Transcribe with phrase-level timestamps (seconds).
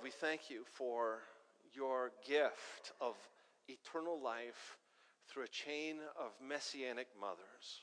[0.00, 1.18] Lord, we thank you for
[1.74, 3.16] your gift of
[3.68, 4.78] eternal life
[5.28, 7.82] through a chain of messianic mothers.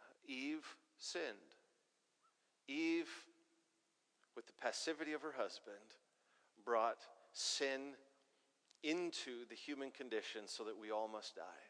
[0.00, 0.64] Uh, Eve
[0.96, 1.24] sinned.
[2.68, 3.08] Eve,
[4.36, 5.76] with the passivity of her husband,
[6.64, 6.98] brought
[7.32, 7.94] sin
[8.84, 11.64] into the human condition so that we all must die.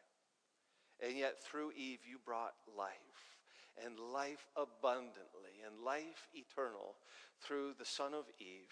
[1.03, 2.93] And yet, through Eve, you brought life,
[3.83, 6.95] and life abundantly, and life eternal
[7.41, 8.69] through the Son of Eve,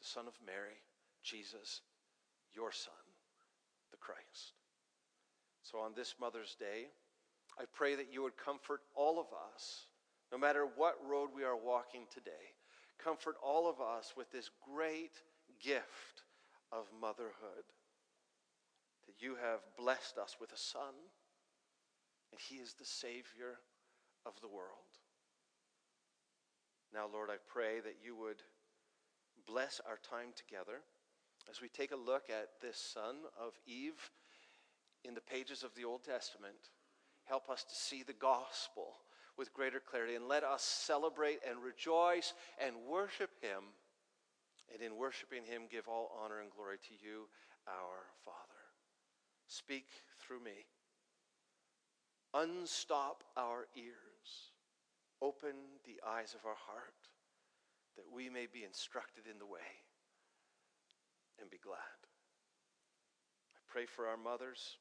[0.00, 0.80] the Son of Mary,
[1.22, 1.82] Jesus,
[2.54, 2.92] your Son,
[3.90, 4.54] the Christ.
[5.62, 6.88] So, on this Mother's Day,
[7.58, 9.86] I pray that you would comfort all of us,
[10.32, 12.54] no matter what road we are walking today.
[13.02, 15.12] Comfort all of us with this great
[15.62, 16.22] gift
[16.72, 17.66] of motherhood.
[19.06, 20.94] That you have blessed us with a son,
[22.32, 23.58] and he is the Savior
[24.24, 24.90] of the world.
[26.92, 28.42] Now, Lord, I pray that you would
[29.50, 30.80] bless our time together
[31.50, 34.10] as we take a look at this son of Eve
[35.04, 36.70] in the pages of the Old Testament.
[37.24, 38.98] Help us to see the gospel
[39.36, 42.32] with greater clarity and let us celebrate and rejoice
[42.64, 43.64] and worship him
[44.72, 47.26] and in worshiping him, give all honor and glory to you,
[47.66, 48.36] our Father.
[49.48, 49.86] Speak
[50.20, 50.66] through me.
[52.34, 54.52] Unstop our ears.
[55.20, 56.94] Open the eyes of our heart
[58.00, 59.60] that we may be instructed in the way
[61.38, 61.76] and be glad.
[63.54, 64.78] I pray for our mothers.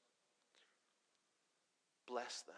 [2.08, 2.56] Bless them.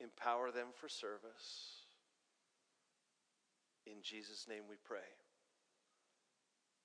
[0.00, 1.86] Empower them for service.
[3.86, 4.98] In Jesus' name we pray.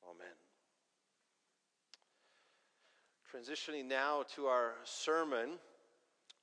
[0.09, 0.37] Amen.
[3.29, 5.59] Transitioning now to our sermon.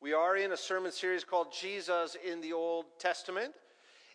[0.03, 3.55] We are in a sermon series called Jesus in the Old Testament.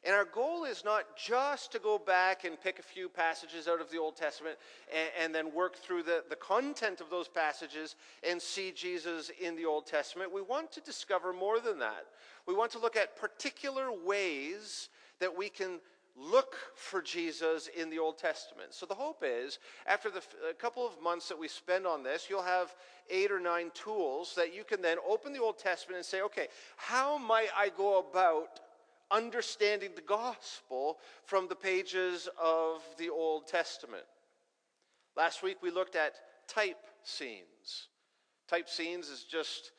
[0.06, 3.82] And our goal is not just to go back and pick a few passages out
[3.82, 4.58] of the Old Testament
[4.94, 7.96] and, and, then work through the, the content of those passages
[8.28, 10.32] and see Jesus in the Old Testament.
[10.32, 12.06] We want to discover more than that.
[12.46, 14.90] We want to look at particular ways
[15.20, 15.80] that we can
[16.16, 18.74] look for Jesus in the Old Testament.
[18.74, 22.28] So the hope is, after the a couple of months that we spend on this,
[22.30, 22.76] you'll have
[23.10, 26.48] eight or nine tools that you can then open the Old Testament and say, okay,
[26.78, 28.60] how might I go about
[29.12, 34.04] understanding the gospel from the pages of the Old Testament?
[35.16, 36.14] Last week we looked at
[36.48, 37.88] type scenes.
[38.48, 39.72] Type scenes is just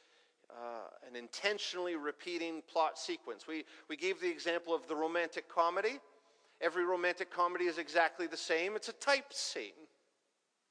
[0.51, 3.47] uh, an intentionally repeating plot sequence.
[3.47, 5.99] We, we gave the example of the romantic comedy.
[6.61, 8.77] Every romantic comedy is exactly the same.
[8.77, 9.86] It's a type scene.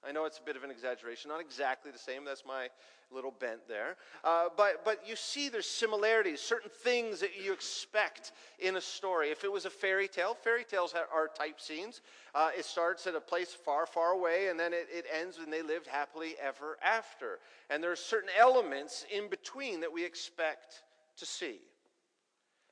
[0.08, 2.26] I know it's a bit of an exaggeration, not exactly the same.
[2.26, 2.70] That's my
[3.12, 3.98] little bent there.
[4.24, 9.30] Uh, but, but you see there's similarities, certain things that you expect in a story.
[9.30, 12.02] If it was a fairy tale, fairy tales are type scenes.
[12.34, 15.50] Uh, it starts at a place far, far away, and then it, it ends when
[15.50, 17.40] they lived happily ever after.
[17.70, 20.84] And there are certain elements in between that we expect
[21.18, 21.60] to see.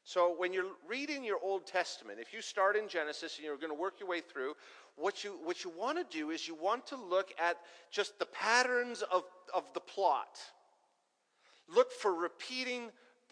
[0.03, 3.71] So when you're reading your Old Testament, if you start in Genesis and you're going
[3.71, 4.53] to work your way through,
[4.97, 7.57] what you, what you want to do is you want to look at
[7.89, 10.39] just the patterns of, of the plot.
[11.73, 12.89] Look for repeating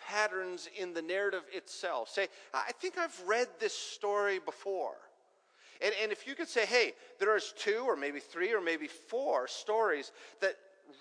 [0.08, 2.10] patterns in the narrative itself.
[2.10, 4.96] Say, I think I've read this story before.
[5.84, 9.48] And, and if you could say, hey, there's two or maybe three or maybe four
[9.48, 10.56] stories that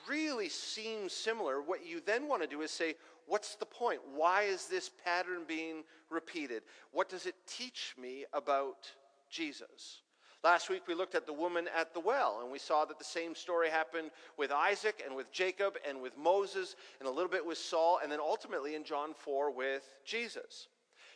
[0.09, 2.95] really seem similar, what you then want to do is say,
[3.31, 4.01] what's the point?
[4.15, 6.63] Why is this pattern being repeated?
[6.91, 8.91] What does it teach me about
[9.31, 10.03] Jesus?
[10.43, 13.05] Last week we looked at the woman at the well, and we saw that the
[13.05, 17.47] same story happened with Isaac and with Jacob and with Moses and a little bit
[17.47, 20.67] with Saul, and then ultimately in John 4 with Jesus.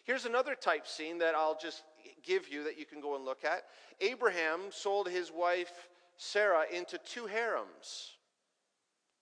[0.05, 1.83] Here's another type scene that I'll just
[2.23, 3.65] give you that you can go and look at.
[4.01, 8.13] Abraham sold his wife Sarah into two harems.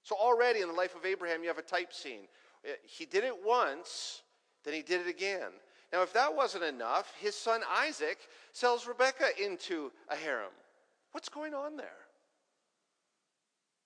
[0.03, 2.27] So already in the life of Abraham, you have a type scene.
[2.65, 4.23] Eh, he did it once,
[4.65, 5.51] then he did it again.
[5.93, 8.19] Now, if that wasn't enough, his son Isaac
[8.53, 10.53] sells Rebekah into a harem.
[11.13, 11.89] What's going on there?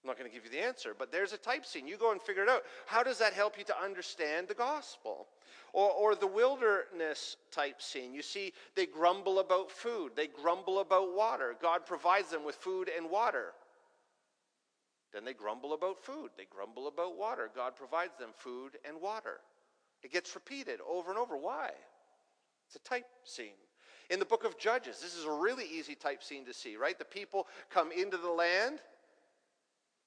[0.06, 1.88] I'm not going to give you the answer, but there's a type scene.
[1.88, 2.62] You go and figure it out.
[2.86, 5.26] How does that help you to understand the gospel?
[5.72, 8.14] Or, or the wilderness type scene.
[8.14, 11.56] You see, they grumble about food, they grumble about water.
[11.60, 13.46] God provides them with food and water.
[15.16, 17.48] Then they grumble about food, they grumble about water.
[17.54, 19.40] God provides them food and water.
[20.02, 21.38] It gets repeated over and over.
[21.38, 21.70] Why?
[22.66, 23.56] It's a type scene.
[24.10, 26.98] In the book of Judges, this is a really easy type scene to see, right?
[26.98, 28.80] The people come into the land,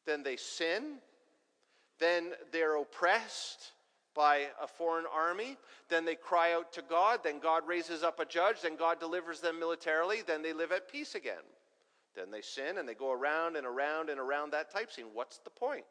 [0.05, 0.99] then they sin,
[1.97, 3.71] then they're oppressed
[4.13, 5.57] by a foreign army.
[5.89, 7.21] Then they cry out to God.
[7.23, 8.61] Then God raises up a judge.
[8.61, 10.21] Then God delivers them militarily.
[10.25, 11.41] Then they live at peace again.
[12.19, 15.05] Then they sin and they go around and around and around that type scene.
[15.13, 15.85] What's the point?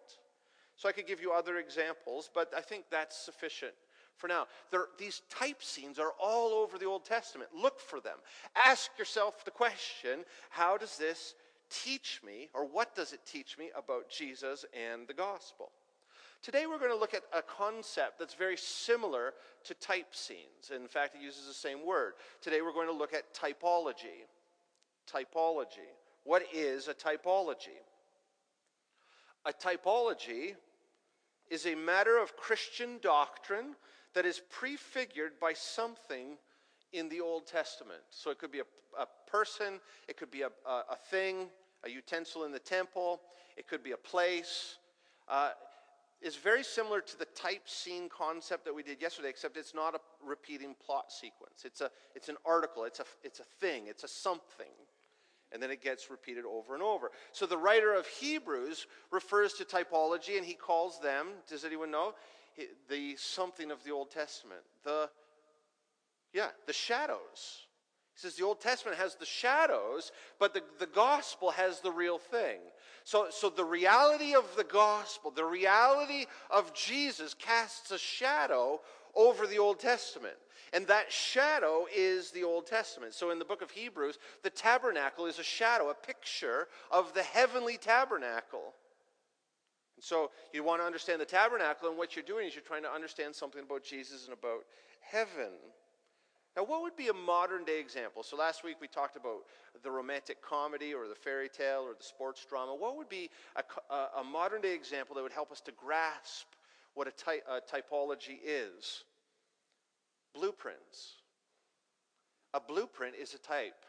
[0.76, 3.72] So I could give you other examples, but I think that's sufficient
[4.16, 4.46] for now.
[4.70, 7.50] There, these type scenes are all over the Old Testament.
[7.56, 8.18] Look for them.
[8.54, 10.20] Ask yourself the question
[10.50, 11.34] how does this
[11.70, 15.70] teach me, or what does it teach me about Jesus and the gospel?
[16.42, 19.34] Today we're going to look at a concept that's very similar
[19.64, 20.70] to type scenes.
[20.74, 22.14] In fact, it uses the same word.
[22.40, 24.24] Today we're going to look at typology.
[25.12, 25.90] Typology.
[26.24, 27.78] What is a typology?
[29.44, 30.54] A typology
[31.50, 33.74] is a matter of Christian doctrine
[34.14, 36.36] that is prefigured by something
[36.92, 38.00] in the Old Testament.
[38.10, 41.48] So it could be a, a person, it could be a, a, a, thing,
[41.84, 43.20] a utensil in the temple,
[43.56, 44.76] it could be a place.
[45.28, 45.50] Uh,
[46.20, 49.94] it's very similar to the type scene concept that we did yesterday, except it's not
[49.94, 51.62] a repeating plot sequence.
[51.64, 54.66] It's, a, it's an article, it's a, it's a thing, it's a something.
[55.52, 57.10] And then it gets repeated over and over.
[57.32, 62.14] So the writer of Hebrews refers to typology and he calls them, does anyone know?
[62.88, 64.60] The something of the Old Testament.
[64.84, 65.08] The,
[66.32, 67.66] yeah, the shadows.
[68.14, 72.18] He says the Old Testament has the shadows, but the, the gospel has the real
[72.18, 72.58] thing.
[73.04, 78.80] So, so the reality of the gospel, the reality of Jesus casts a shadow
[79.14, 80.34] over the Old Testament.
[80.72, 83.14] And that shadow is the Old Testament.
[83.14, 87.22] So in the book of Hebrews, the tabernacle is a shadow, a picture of the
[87.22, 88.74] heavenly tabernacle.
[89.96, 92.82] And so you want to understand the tabernacle, and what you're doing is you're trying
[92.84, 94.64] to understand something about Jesus and about
[95.00, 95.52] heaven.
[96.56, 98.22] Now, what would be a modern day example?
[98.22, 99.44] So, last week we talked about
[99.82, 102.74] the romantic comedy or the fairy tale or the sports drama.
[102.74, 106.46] What would be a, a, modern day example that would help us to grasp
[106.94, 109.04] what a, ty- a typology is?
[110.34, 111.14] Blueprints.
[112.54, 113.84] A blueprint is a type.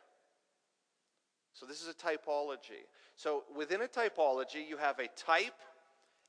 [1.53, 2.85] So, this is a typology.
[3.15, 5.61] So, within a typology, you have a type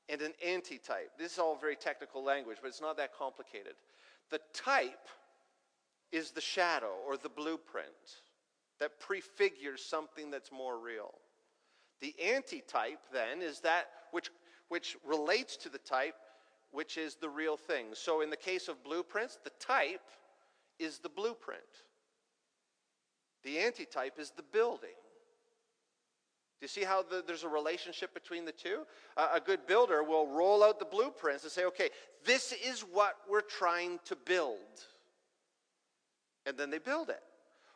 [0.09, 1.11] and an antitype.
[1.17, 3.73] This is all very technical language, but it's not that complicated.
[4.29, 5.07] The type
[6.11, 7.85] is the shadow or the blueprint
[8.79, 11.13] that prefigures something that's more real.
[12.01, 14.31] The antitype, then, is that which,
[14.69, 16.15] which relates to the type,
[16.71, 17.87] which is the real thing.
[17.93, 20.01] So, in the case of blueprints, the type
[20.79, 21.61] is the blueprint,
[23.43, 24.89] the antitype is the building.
[26.59, 28.81] Do you see how the, there's a relationship between the two?
[29.17, 31.89] Uh, a good builder will roll out the blueprints and say, okay,
[32.23, 34.59] this is what we're trying to build
[36.45, 37.21] and then they build it.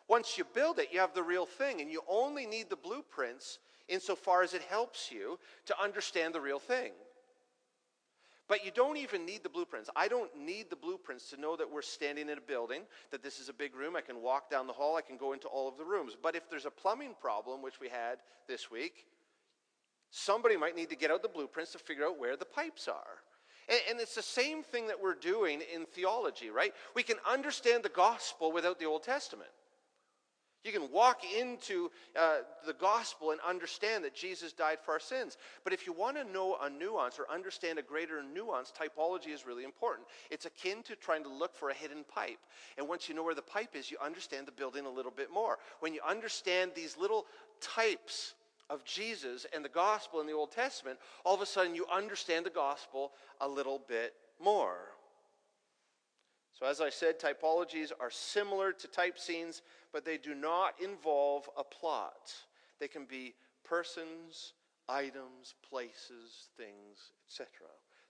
[0.08, 3.60] Once you build it, you have the real thing, and you only need the blueprints
[3.88, 6.92] insofar as it helps you to understand the real thing.
[8.48, 9.90] But you don't even need the blueprints.
[9.96, 13.40] I don't need the blueprints to know that we're standing in a building, that this
[13.40, 13.96] is a big room.
[13.96, 16.16] I can walk down the hall, I can go into all of the rooms.
[16.22, 19.06] But if there's a plumbing problem, which we had this week,
[20.12, 23.22] somebody might need to get out the blueprints to figure out where the pipes are.
[23.68, 26.72] And, it's the same thing that we're doing in theology, right?
[26.96, 29.50] We can understand the gospel without the Old Testament.
[30.66, 35.38] You can walk into uh, the gospel and understand that Jesus died for our sins.
[35.64, 39.46] But if you want to know a nuance or understand a greater nuance, typology is
[39.46, 40.08] really important.
[40.32, 42.40] It's akin to trying to look for a hidden pipe.
[42.80, 45.32] And once you know where the pipe is, you understand the building a little bit
[45.32, 45.60] more.
[45.82, 47.28] When you understand these little
[47.62, 48.34] types
[48.72, 52.44] of Jesus and the gospel in the Old Testament, all of a sudden you understand
[52.44, 54.95] the gospel a little bit more.
[56.58, 61.50] So, as I said, typologies are similar to type scenes, but they do not involve
[61.58, 62.34] a plot.
[62.80, 63.34] They can be
[63.66, 64.54] persons,
[64.88, 67.48] items, places, things, etc.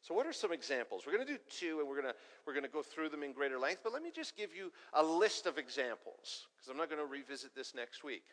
[0.02, 1.04] So, what are some examples?
[1.06, 3.24] We're going to do two, and we're going to, we're going to go through them
[3.24, 6.78] in greater length, but let me just give you a list of examples, because I'm
[6.78, 8.26] not going to revisit this next week.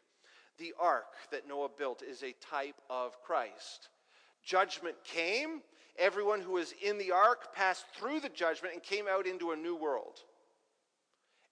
[0.59, 3.89] The ark that Noah built is a type of Christ.
[4.45, 5.63] Judgment came.
[5.99, 9.57] Everyone who was in the ark passed through the judgment and came out into a
[9.57, 10.21] new world.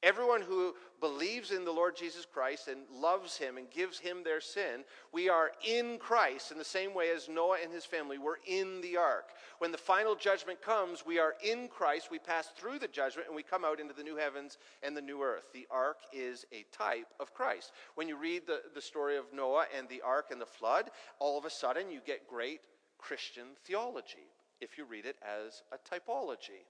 [0.03, 4.41] Everyone who believes in the Lord Jesus Christ and loves him and gives him their
[4.41, 8.39] sin, we are in Christ in the same way as Noah and his family were
[8.47, 9.29] in the ark.
[9.59, 13.37] When the final judgment comes, we are in Christ, we pass through the judgment, and
[13.37, 15.53] we come out into the new heavens and the new earth.
[15.53, 17.73] The ark is a type of Christ.
[17.95, 21.37] When you read the, the story of Noah and the ark and the flood, all
[21.37, 22.61] of a sudden you get great
[23.01, 24.29] Christian theology
[24.61, 26.67] if you read it as a typology.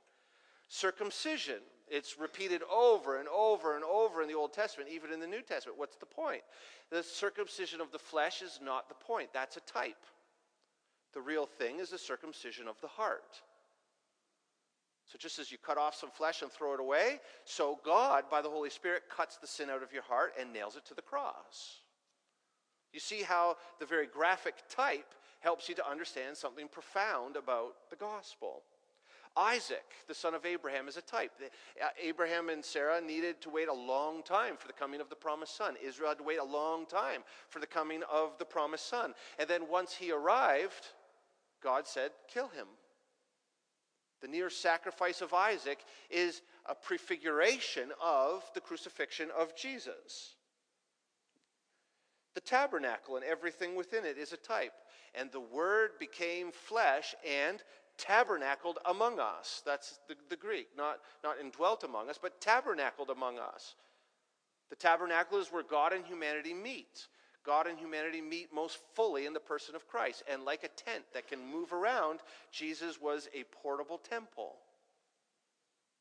[0.69, 1.59] Circumcision,
[1.89, 5.43] it's repeated over and over and over in the Old Testament, even in the New
[5.43, 5.79] Testament.
[5.79, 6.43] What's the point?
[6.91, 10.07] The circumcision of the flesh is not the point, that's a type.
[11.13, 13.43] The real thing is the circumcision of the heart.
[15.07, 18.41] So, just as you cut off some flesh and throw it away, so God, by
[18.41, 21.03] the Holy Spirit, cuts the sin out of your heart and nails it to the
[21.03, 21.81] cross.
[22.93, 27.97] You see how the very graphic type helps you to understand something profound about the
[27.97, 28.63] gospel.
[29.37, 31.31] Isaac, the son of Abraham, is a type.
[31.41, 35.17] Uh, Abraham and Sarah needed to wait a long time for the coming of the
[35.17, 35.77] promised son.
[35.83, 39.15] Israel had to wait a long time for the coming of the promised son.
[39.39, 40.89] And then once he arrived,
[41.63, 42.67] God said, Kill him.
[44.21, 45.79] The near sacrifice of Isaac
[46.11, 50.35] is a prefiguration of the crucifixion of Jesus.
[52.35, 54.73] The tabernacle and everything within it is a type.
[55.15, 57.63] And the Word became flesh and
[57.99, 59.63] tabernacled among us.
[59.67, 63.75] That's the, the Greek, not, not indwelt among us, but tabernacled among us.
[64.71, 67.09] The tabernacle is where God and humanity meet.
[67.45, 70.23] God and humanity meet most fully in the person of Christ.
[70.31, 72.21] And like a tent that can move around,
[72.53, 74.57] Jesus was a portable temple.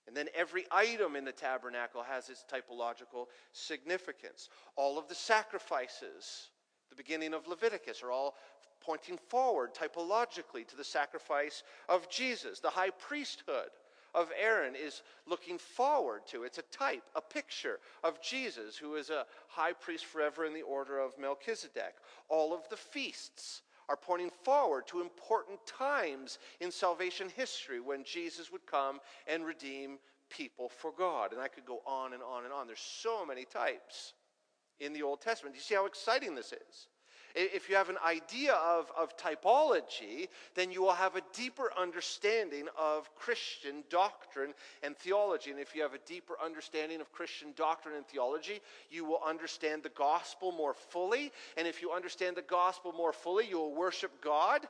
[0.08, 4.50] And then every item in the tabernacle has its typological significance.
[4.76, 6.50] All of the sacrifices,
[6.90, 8.36] the beginning of Leviticus, are all
[8.82, 12.60] pointing forward typologically to the sacrifice of Jesus.
[12.60, 13.70] The high priesthood
[14.16, 16.44] of Aaron is looking forward to.
[16.44, 20.62] It's a type, a picture of Jesus, who is a high priest forever in the
[20.64, 21.96] order of Melchizedek.
[22.28, 28.52] All of the feasts are pointing forward to important times in salvation history when Jesus
[28.52, 29.98] would come and redeem
[30.30, 31.34] people for God.
[31.34, 32.68] And I could go on and on and on.
[32.68, 34.14] There's so many types
[34.80, 35.56] in the Old Testament.
[35.56, 36.88] You see how exciting this is?
[37.36, 42.66] If you have an idea of, of typology, then you will have a deeper understanding
[42.78, 45.52] of Christian doctrine and theology.
[45.52, 49.84] And if you have a deeper understanding of Christian doctrine and theology, you will understand
[49.84, 51.32] the gospel more fully.
[51.56, 54.68] And if you understand the gospel more fully, you will worship God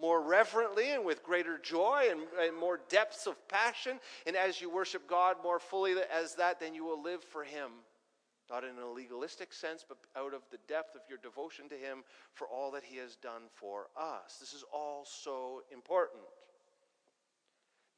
[0.00, 3.98] more reverently and with greater joy and, and, more depths of passion.
[4.26, 7.70] And as you worship God more fully as that, then you will live for Him
[8.50, 12.02] not in a legalistic sense, but out of the depth of your devotion to Him
[12.34, 14.38] for all that He has done for us.
[14.40, 16.22] This is all so important.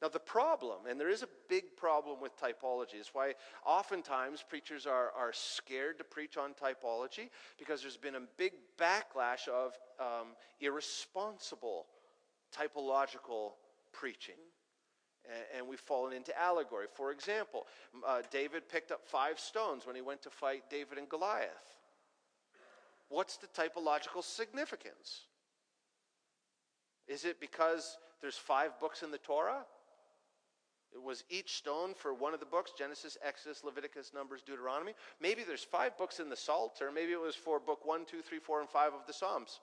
[0.01, 4.85] Now, the problem, and there is a big problem with typology, is why oftentimes preachers
[4.85, 10.35] are, are scared to preach on typology because there's been a big backlash of um,
[10.59, 11.85] irresponsible
[12.53, 13.51] typological
[13.93, 14.35] preaching
[15.57, 16.87] and we've fallen into allegory.
[16.93, 17.65] For example,
[18.05, 21.49] uh, David picked up five stones when he went to fight David and Goliath.
[23.09, 25.21] What's the typological significance?
[27.07, 29.65] Is it because there's five books in the Torah?
[30.93, 34.93] It was each stone for one of the books Genesis, Exodus, Leviticus, Numbers, Deuteronomy.
[35.19, 36.91] Maybe there's five books in the Psalter.
[36.91, 39.59] Maybe it was for book one, two, three, four, and five of the Psalms.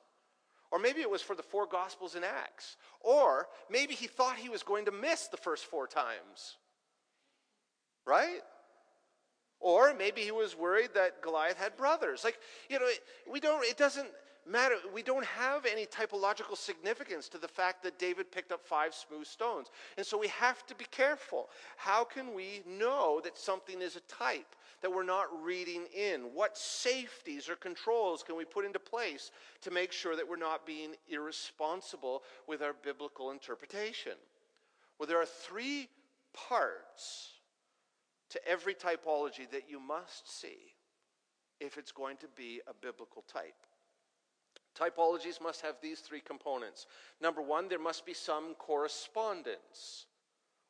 [0.70, 2.76] Or maybe it was for the four Gospels in Acts.
[3.00, 6.56] Or maybe he thought he was going to miss the first four times.
[8.06, 8.40] Right?
[9.58, 12.24] Or maybe he was worried that Goliath had brothers.
[12.24, 12.88] Like, you know,
[13.30, 14.08] we don't, it doesn't,
[14.46, 14.76] matter.
[14.92, 19.26] We don't have any typological significance to the fact that David picked up five smooth
[19.26, 19.68] stones.
[19.96, 21.48] And so we have to be careful.
[21.76, 26.30] How can we know that something is a type that we're not reading in?
[26.34, 29.30] What safeties or controls can we put into place
[29.62, 34.12] to make sure that we're not being irresponsible with our biblical interpretation?
[34.98, 35.88] Well, there are three
[36.32, 37.30] parts
[38.30, 40.74] to every typology that you must see
[41.58, 43.54] if it's going to be a biblical type.
[44.78, 46.86] Typologies must have these three components.
[47.20, 50.06] Number one, there must be some correspondence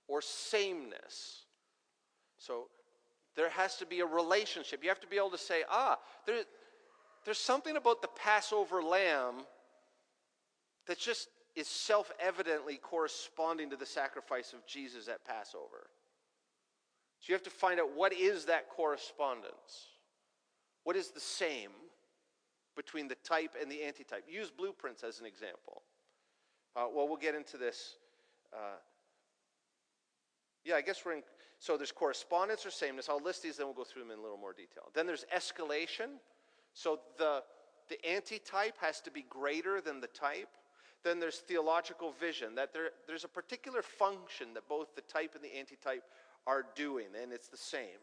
[0.09, 1.45] or sameness.
[2.39, 2.69] So
[3.37, 4.83] there has to be a relationship.
[4.83, 6.43] You have to be able to say, ah, there,
[7.25, 9.35] there's something about the Passover lamb
[10.87, 15.89] that just is self evidently corresponding to the sacrifice of Jesus at Passover.
[17.21, 19.89] So you have to find out what is that correspondence?
[20.85, 21.71] What is the same?
[22.77, 24.25] between the type and the antitype.
[24.27, 25.83] Use blueprints as an example.
[26.75, 27.97] Uh, well, we'll get into this.
[28.55, 28.79] Uh,
[30.65, 31.23] yeah, I guess we're in.
[31.61, 33.11] So there's correspondence or sameness.
[33.11, 34.85] I'll list these, then we'll go through them in a little more detail.
[34.95, 36.19] Then there's escalation.
[36.73, 37.43] So the,
[37.91, 40.49] the antitype has to be greater than the type.
[41.05, 45.45] Then there's theological vision, that there, there's a particular function that both the type and
[45.45, 46.03] the antitype
[46.47, 48.01] are doing, and it's the same.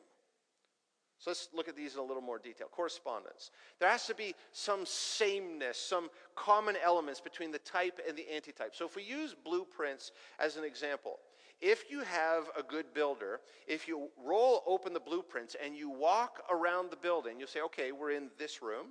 [1.19, 2.67] So let's look at these in a little more detail.
[2.71, 3.49] Correspondence.
[3.79, 8.75] There has to be some sameness, some common elements between the type and the antitype.
[8.75, 11.17] So if we use blueprints as an example,
[11.59, 16.43] if you have a good builder, if you roll open the blueprints and you walk
[16.51, 18.87] around the building, you'll say, okay, we're in this room.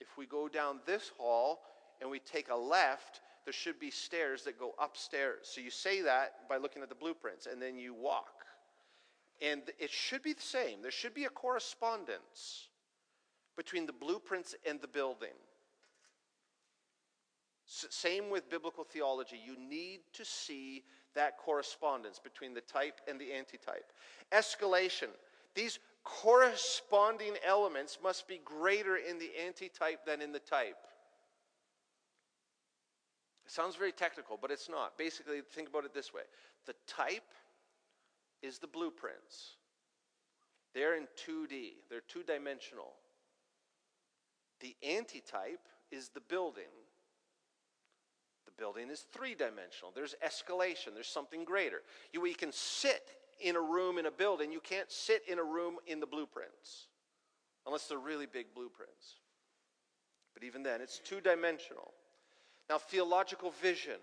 [0.00, 1.60] If we go down this hall
[2.00, 5.48] and we take a left, there should be stairs that go upstairs.
[5.52, 8.44] So you say that by looking at the blueprints, and then you walk.
[9.40, 10.82] And it should be the same.
[10.82, 12.68] There should be a correspondence
[13.56, 15.34] between the blueprints and the building.
[17.72, 19.40] Same with biblical theology.
[19.42, 23.92] You need to see that correspondence between the type and the antitype.
[24.30, 25.08] Escalation.
[25.54, 30.76] These corresponding elements must be greater in the antitype than in the type.
[33.46, 34.98] It sounds very technical, but it's not.
[34.98, 36.22] Basically, think about it this way
[36.66, 37.32] the type
[38.42, 39.56] is the blueprints,
[40.74, 42.92] they're in 2D, they're two dimensional.
[44.60, 46.64] The antitype is the building.
[48.56, 49.92] The building is three dimensional.
[49.94, 51.82] There's escalation, there's something greater.
[52.12, 53.02] You, you can sit
[53.40, 56.86] in a room in a building, you can't sit in a room in the blueprints,
[57.66, 59.16] unless they're really big blueprints.
[60.34, 61.92] But even then, it's two dimensional.
[62.70, 63.98] Now, theological vision.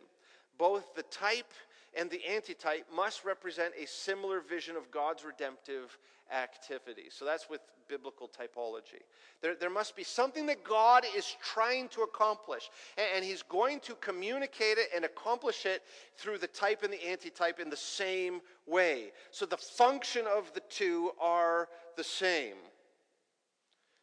[0.57, 1.51] Both the type
[1.97, 5.97] and the antitype must represent a similar vision of God's redemptive
[6.31, 7.05] activity.
[7.09, 9.01] So that's with biblical typology.
[9.41, 13.79] There, there must be something that God is trying to accomplish, and, and He's going
[13.81, 15.83] to communicate it and accomplish it
[16.17, 19.11] through the type and the antitype in the same way.
[19.31, 21.67] So the function of the two are
[21.97, 22.55] the same.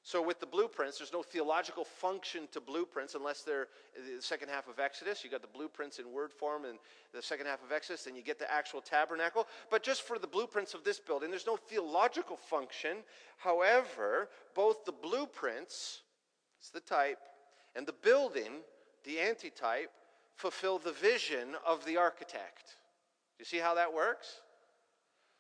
[0.07, 4.69] So, with the blueprints, there's no theological function to blueprints unless they're the second half
[4.69, 5.25] of Exodus.
[5.25, 6.77] You got the blueprints in word form in
[7.13, 9.49] the second half of Exodus, then you get the actual tabernacle.
[9.69, 12.99] But just for the blueprints of this building, there's no theological function.
[13.39, 16.03] However, both the blueprints,
[16.61, 17.19] it's the type,
[17.75, 18.61] and the building,
[19.03, 19.91] the antitype,
[20.37, 22.77] fulfill the vision of the architect.
[23.37, 24.41] Do you see how that works?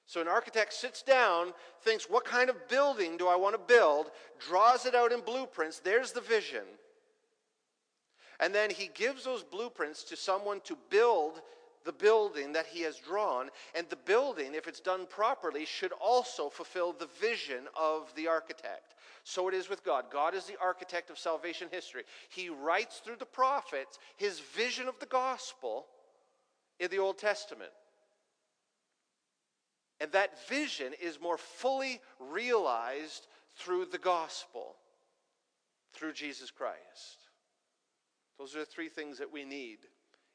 [0.07, 4.11] So an architect sits down, thinks, what kind of building do I want to build,
[4.39, 6.63] draws it out in blueprints, there's the vision.
[8.39, 11.41] And then he gives those blueprints to someone to build
[11.85, 13.49] the building that he has drawn.
[13.75, 18.95] And the building, if it's done properly, should also fulfill the vision of the architect.
[19.25, 20.07] So it is with God.
[20.13, 22.03] God is the architect of salvation history.
[22.29, 25.87] He writes through the prophets his vision of the gospel
[26.79, 27.71] in the Old Testament.
[30.01, 34.75] And that vision is more fully realized through the gospel,
[35.95, 37.29] through Jesus Christ.
[38.39, 39.79] Those are the three things that we need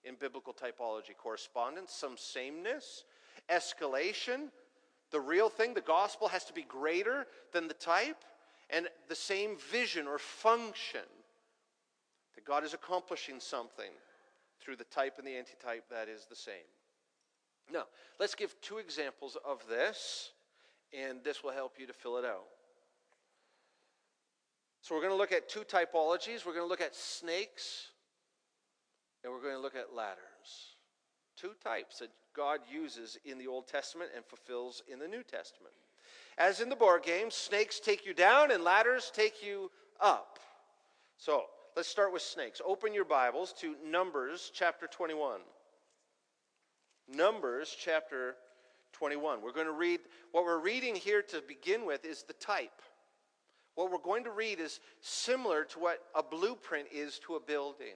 [0.03, 3.03] in biblical typology correspondence, some sameness,
[3.49, 4.49] escalation.
[5.11, 8.23] The real thing, the gospel, has to be greater than the type,
[8.71, 11.01] and the same vision or function
[12.33, 13.91] that God is accomplishing something
[14.59, 16.55] through the type and the antitype that is the same.
[17.71, 17.85] Now,
[18.19, 20.31] let's give two examples of this,
[20.93, 22.45] and this will help you to fill it out.
[24.81, 26.45] So, we're going to look at two typologies.
[26.45, 27.89] We're going to look at snakes,
[29.23, 30.75] and we're going to look at ladders.
[31.37, 35.73] Two types that God uses in the Old Testament and fulfills in the New Testament.
[36.37, 40.39] As in the board game, snakes take you down and ladders take you up.
[41.17, 42.61] So, let's start with snakes.
[42.65, 45.41] Open your Bibles to Numbers chapter 21.
[47.15, 48.35] Numbers chapter
[48.93, 49.41] 21.
[49.41, 49.99] We're going to read,
[50.31, 52.81] what we're reading here to begin with is the type.
[53.75, 57.95] What we're going to read is similar to what a blueprint is to a building.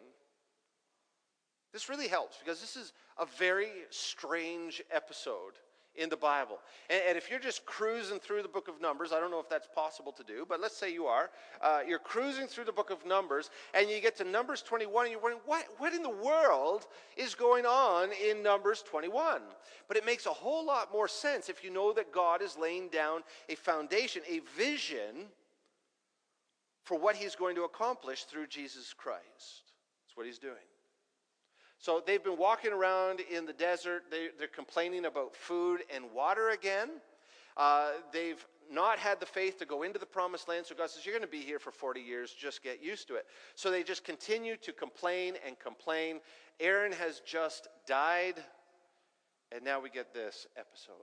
[1.73, 5.53] This really helps because this is a very strange episode
[5.97, 6.59] in the Bible.
[6.89, 9.49] And, and, if you're just cruising through the book of Numbers, I don't know if
[9.49, 11.29] that's possible to do, but let's say you are.
[11.61, 15.11] Uh, you're cruising through the book of Numbers, and you get to Numbers 21, and
[15.11, 19.41] you're wondering, what, what in the world is going on in Numbers 21?
[19.87, 22.89] But it makes a whole lot more sense if you know that God is laying
[22.89, 25.27] down a foundation, a vision
[26.83, 29.23] for what he's going to accomplish through Jesus Christ.
[30.05, 30.55] That's what he's doing.
[31.79, 34.03] So they've been walking around in the desert.
[34.09, 36.89] They, are complaining about food and water again.
[37.57, 40.65] Uh, they've not had the faith to go into the promised land.
[40.65, 42.33] So God says, You're going to be here for 40 years.
[42.33, 43.25] Just get used to it.
[43.55, 46.19] So they just continue to complain and complain.
[46.59, 48.35] Aaron has just died.
[49.51, 50.95] And now we get this episode.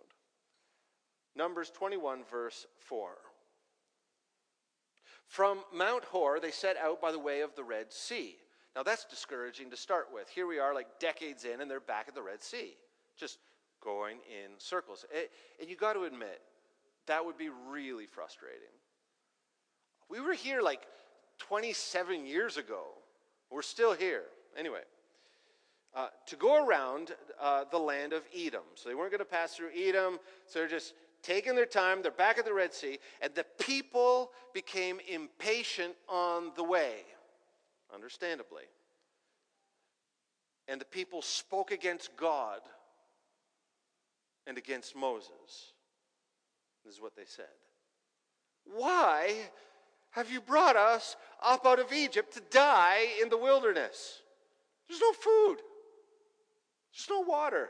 [1.36, 3.10] Numbers 21, verse 4.
[5.26, 8.36] From Mount Hor, they set out by the way of the Red Sea.
[8.74, 10.28] Now that's discouraging to start with.
[10.28, 12.74] Here we are, like decades in, and they're back at the Red Sea,
[13.16, 13.38] just
[13.82, 15.04] going in circles.
[15.60, 16.40] And you got to admit,
[17.06, 18.62] that would be really frustrating.
[20.08, 20.82] We were here like
[21.38, 22.84] 27 years ago.
[23.50, 24.24] We're still here.
[24.56, 24.82] Anyway,
[25.94, 28.62] uh, to go around uh, the land of Edom.
[28.74, 32.00] So they weren't going to pass through Edom, so they're just taking their time.
[32.00, 37.02] They're back at the Red Sea, and the people became impatient on the way
[37.94, 38.64] understandably.
[40.68, 42.60] And the people spoke against God
[44.46, 45.72] and against Moses.
[46.84, 47.46] This is what they said.
[48.64, 49.34] Why
[50.10, 54.20] have you brought us up out of Egypt to die in the wilderness?
[54.88, 55.56] There's no food,
[56.92, 57.68] there's no water.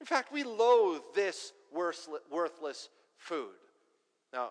[0.00, 3.48] In fact, we loathe this worthless food.
[4.32, 4.50] Now,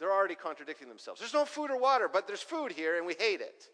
[0.00, 1.20] they're already contradicting themselves.
[1.20, 3.68] There's no food or water, but there's food here and we hate it.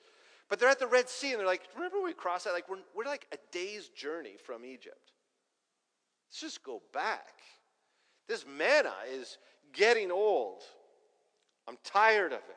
[0.48, 2.52] But they're at the Red Sea and they're like, remember when we crossed that?
[2.52, 5.12] Like, we're, we're like a day's journey from Egypt.
[6.28, 7.40] Let's just go back.
[8.28, 9.38] This manna is
[9.72, 10.62] getting old.
[11.68, 12.56] I'm tired of it.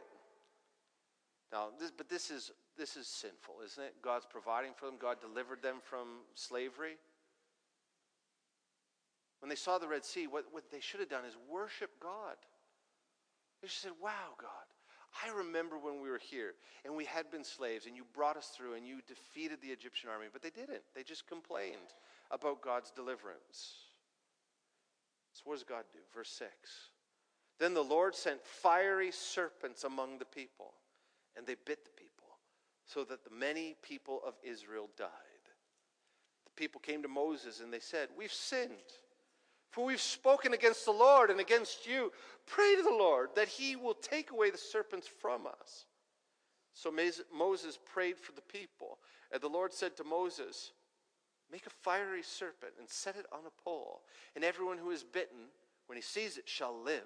[1.51, 3.95] Now, this, but this is, this is sinful, isn't it?
[4.03, 6.97] God's providing for them, God delivered them from slavery.
[9.41, 12.36] When they saw the Red Sea, what, what they should have done is worship God.
[13.62, 14.50] They just said, Wow, God,
[15.24, 16.54] I remember when we were here
[16.86, 20.10] and we had been slaves and you brought us through and you defeated the Egyptian
[20.10, 20.28] army.
[20.32, 20.84] But they didn't.
[20.95, 21.93] They just complained
[22.32, 23.89] about God's deliverance.
[25.34, 26.00] So, what does God do?
[26.13, 26.50] Verse 6.
[27.60, 30.74] Then the Lord sent fiery serpents among the people,
[31.36, 32.28] and they bit the people,
[32.86, 35.10] so that the many people of Israel died.
[36.45, 38.72] The people came to Moses and they said, We've sinned.
[39.69, 42.12] For we've spoken against the Lord and against you.
[42.47, 45.86] Pray to the Lord that he will take away the serpents from us.
[46.73, 46.93] So
[47.36, 48.97] Moses prayed for the people.
[49.32, 50.71] And the Lord said to Moses,
[51.51, 54.01] Make a fiery serpent and set it on a pole,
[54.36, 55.49] and everyone who is bitten,
[55.88, 57.01] when he sees it, shall live.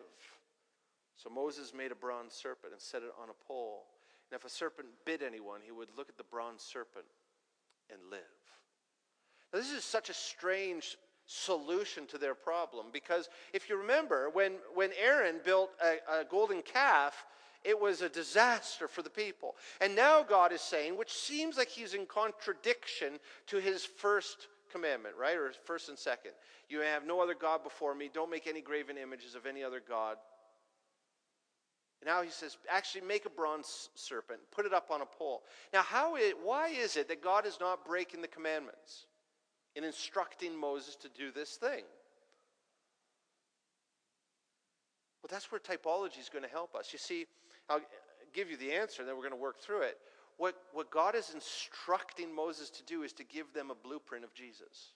[1.15, 3.85] So Moses made a bronze serpent and set it on a pole.
[4.29, 7.05] And if a serpent bit anyone, he would look at the bronze serpent
[7.89, 8.19] and live.
[9.53, 12.87] Now, this is such a strange solution to their problem.
[12.91, 17.25] Because if you remember, when, when Aaron built a, a golden calf,
[17.63, 19.55] it was a disaster for the people.
[19.79, 25.15] And now God is saying, which seems like he's in contradiction to his first commandment,
[25.19, 25.37] right?
[25.37, 26.31] Or first and second.
[26.67, 28.09] You have no other God before me.
[28.13, 30.17] Don't make any graven images of any other God.
[32.01, 35.43] And now he says, actually make a bronze serpent, put it up on a pole.
[35.71, 39.05] Now, how why is it that God is not breaking the commandments?
[39.75, 41.83] In instructing Moses to do this thing?
[45.21, 46.91] Well, that's where typology is going to help us.
[46.91, 47.25] You see,
[47.69, 47.81] I'll
[48.33, 49.97] give you the answer, and then we're going to work through it.
[50.37, 54.33] What, what God is instructing Moses to do is to give them a blueprint of
[54.33, 54.93] Jesus.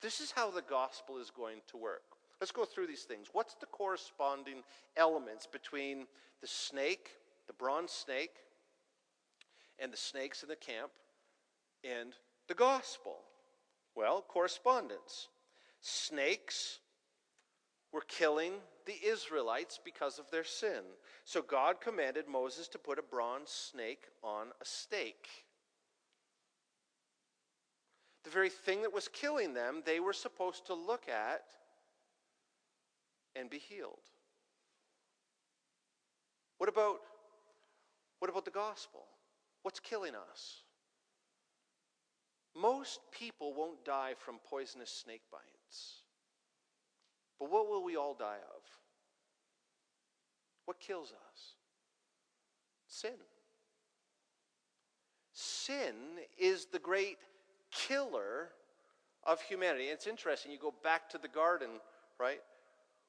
[0.00, 2.02] This is how the gospel is going to work.
[2.40, 3.28] Let's go through these things.
[3.32, 4.64] What's the corresponding
[4.96, 6.06] elements between
[6.40, 7.10] the snake,
[7.46, 8.34] the bronze snake,
[9.78, 10.90] and the snakes in the camp,
[11.84, 12.14] and
[12.48, 13.18] the gospel?
[13.94, 15.28] Well, correspondence.
[15.80, 16.80] Snakes
[17.92, 18.54] were killing
[18.86, 20.82] the Israelites because of their sin.
[21.24, 25.28] So God commanded Moses to put a bronze snake on a stake.
[28.24, 31.44] The very thing that was killing them, they were supposed to look at
[33.34, 33.98] and be healed.
[36.58, 37.00] What about
[38.20, 39.00] what about the gospel?
[39.62, 40.62] What's killing us?
[42.54, 46.02] Most people won't die from poisonous snake bites.
[47.38, 48.62] But what will we all die of?
[50.66, 51.54] What kills us?
[52.86, 53.18] Sin.
[55.32, 55.94] Sin
[56.38, 57.18] is the great
[57.70, 58.50] killer
[59.24, 59.84] of humanity.
[59.84, 61.70] It's interesting, you go back to the garden,
[62.20, 62.40] right?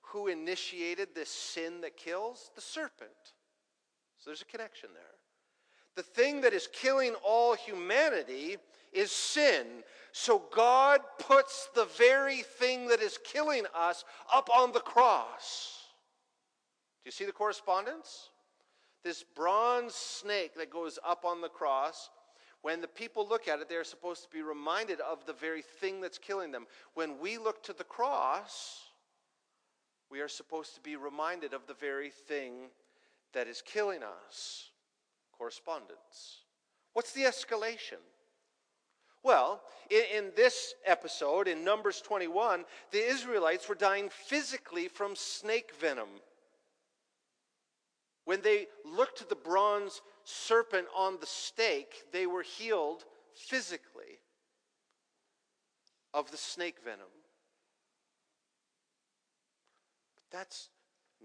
[0.08, 2.50] Who initiated this sin that kills?
[2.56, 3.12] The serpent.
[4.18, 5.04] So there's a connection there.
[5.96, 8.58] The thing that is killing all humanity
[8.94, 9.66] is sin.
[10.12, 15.88] So God puts the very thing that is killing us up on the cross.
[17.04, 18.30] Do you see the correspondence?
[19.04, 22.10] This bronze snake that goes up on the cross,
[22.62, 26.00] when the people look at it, they're supposed to be reminded of the very thing
[26.00, 26.66] that's killing them.
[26.94, 28.80] When we look to the cross,
[30.10, 32.70] we are supposed to be reminded of the very thing
[33.34, 34.70] that is killing us.
[35.38, 36.44] Correspondence.
[36.94, 38.00] What's the escalation?
[39.24, 45.72] Well, in, in, this episode, in Numbers 21, the Israelites were dying physically from snake
[45.80, 46.10] venom.
[48.26, 54.20] When they looked at the bronze serpent on the stake, they were healed physically
[56.14, 57.08] of the snake venom.
[60.32, 60.70] That's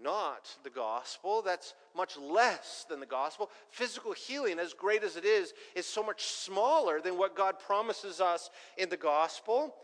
[0.01, 1.41] not the gospel.
[1.41, 3.49] That's much less than the gospel.
[3.69, 8.21] Physical healing, as great as it is, is so much smaller than what God promises
[8.21, 9.75] us in the gospel.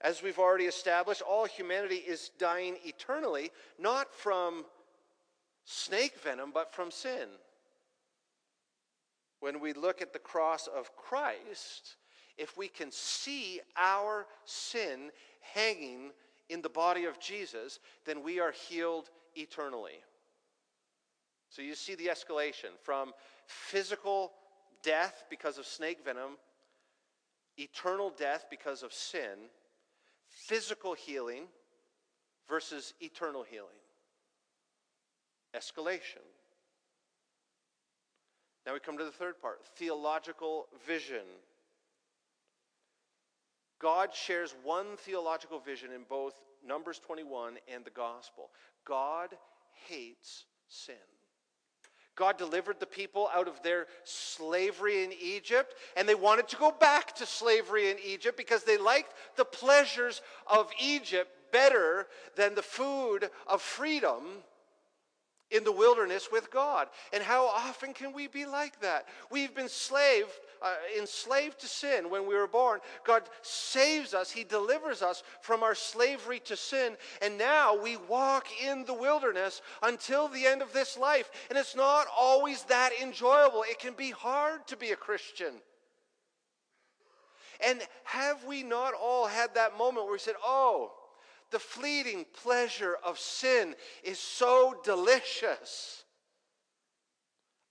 [0.00, 4.64] As we've already established, all humanity is dying eternally, not from
[5.64, 7.28] snake venom, but from sin.
[9.40, 11.96] When we look at the cross of Christ,
[12.36, 15.10] if we can see our sin
[15.54, 16.10] hanging
[16.48, 20.02] in the body of Jesus, then we are healed eternally.
[21.48, 23.12] So you see the escalation from
[23.46, 24.32] physical
[24.82, 26.38] death because of snake venom,
[27.56, 29.48] eternal death because of sin,
[30.28, 31.44] physical healing
[32.48, 33.68] versus eternal healing.
[35.54, 36.24] Escalation.
[38.66, 41.24] Now we come to the third part theological vision.
[43.78, 46.34] God shares one theological vision in both
[46.66, 48.50] Numbers 21 and the gospel.
[48.86, 49.30] God
[49.88, 50.94] hates sin.
[52.16, 56.70] God delivered the people out of their slavery in Egypt, and they wanted to go
[56.70, 62.62] back to slavery in Egypt because they liked the pleasures of Egypt better than the
[62.62, 64.22] food of freedom
[65.50, 66.88] in the wilderness with God.
[67.12, 69.06] And how often can we be like that?
[69.30, 72.80] We've been slaved, uh, enslaved to sin when we were born.
[73.04, 78.46] God saves us, He delivers us from our slavery to sin, and now we walk
[78.64, 81.30] in the wilderness until the end of this life.
[81.48, 85.54] And it's not always that enjoyable, it can be hard to be a Christian.
[87.66, 90.92] And have we not all had that moment where we said, Oh,
[91.50, 96.04] the fleeting pleasure of sin is so delicious.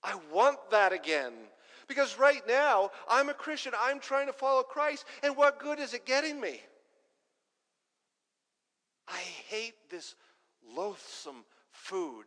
[0.04, 1.34] I want that again.
[1.88, 3.74] Because right now, I'm a Christian.
[3.80, 5.06] I'm trying to follow Christ.
[5.24, 6.62] And what good is it getting me?
[9.08, 10.16] I hate this
[10.76, 12.26] loathsome food.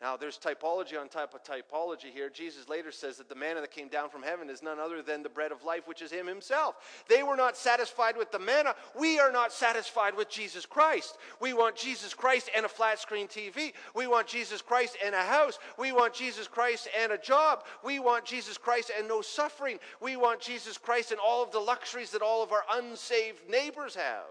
[0.00, 2.30] Now, there's typology on type of typology here.
[2.30, 5.22] Jesus later says that the manna that came down from heaven is none other than
[5.22, 6.76] the bread of life, which is Him Himself.
[7.06, 8.74] They were not satisfied with the manna.
[8.98, 11.18] We are not satisfied with Jesus Christ.
[11.38, 13.74] We want Jesus Christ and a flat screen TV.
[13.94, 15.58] We want Jesus Christ and a house.
[15.78, 17.64] We want Jesus Christ and a job.
[17.84, 19.78] We want Jesus Christ and no suffering.
[20.00, 23.96] We want Jesus Christ and all of the luxuries that all of our unsaved neighbors
[23.96, 24.24] have.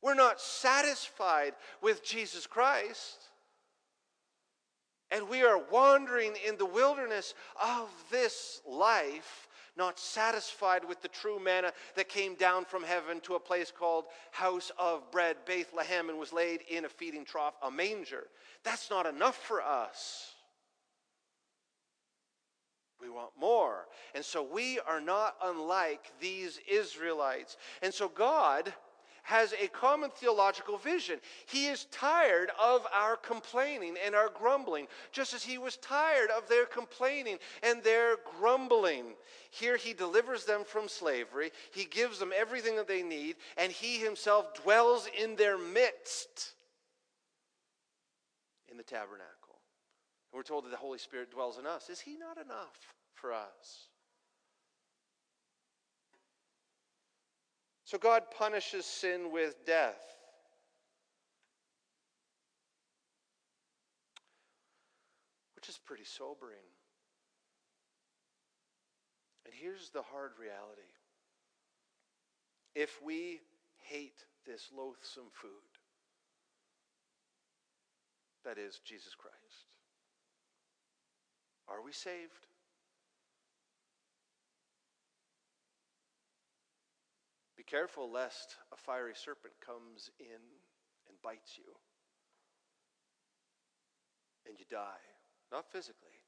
[0.00, 3.27] We're not satisfied with Jesus Christ.
[5.10, 11.38] And we are wandering in the wilderness of this life, not satisfied with the true
[11.38, 16.18] manna that came down from heaven to a place called House of Bread, Bethlehem, and
[16.18, 18.24] was laid in a feeding trough, a manger.
[18.64, 20.34] That's not enough for us.
[23.00, 23.86] We want more.
[24.14, 27.56] And so we are not unlike these Israelites.
[27.80, 28.74] And so God
[29.28, 31.20] has a common theological vision.
[31.44, 36.48] He is tired of our complaining and our grumbling, just as he was tired of
[36.48, 39.04] their complaining and their grumbling.
[39.50, 43.98] Here he delivers them from slavery, he gives them everything that they need, and he
[43.98, 46.54] himself dwells in their midst
[48.70, 49.60] in the tabernacle.
[50.32, 51.90] And we're told that the Holy Spirit dwells in us.
[51.90, 53.88] Is he not enough for us?
[57.88, 60.04] So God punishes sin with death.
[65.56, 66.68] Which is pretty sobering.
[69.46, 70.82] And here's the hard reality
[72.74, 73.40] if we
[73.78, 75.48] hate this loathsome food,
[78.44, 79.64] that is Jesus Christ,
[81.66, 82.47] are we saved?
[87.68, 90.40] Careful lest a fiery serpent comes in
[91.08, 91.72] and bites you
[94.46, 95.04] and you die.
[95.52, 96.24] Not physically,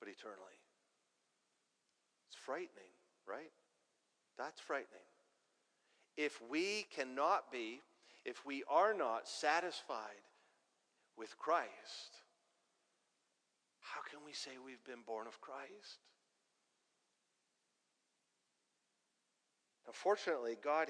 [0.00, 0.58] but eternally.
[2.28, 2.92] It's frightening,
[3.26, 3.52] right?
[4.38, 5.08] That's frightening.
[6.16, 7.80] If we cannot be,
[8.24, 10.24] if we are not satisfied
[11.16, 12.22] with Christ,
[13.80, 16.00] how can we say we've been born of Christ?
[19.86, 20.88] Now, fortunately, God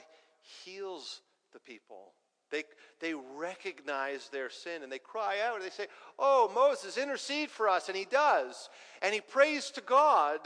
[0.65, 1.21] heals
[1.53, 2.13] the people.
[2.51, 2.65] They,
[3.01, 5.87] they recognize their sin and they cry out they say,
[6.19, 7.89] Oh, Moses, intercede for us.
[7.89, 8.69] And he does.
[9.03, 10.41] And he prays to God.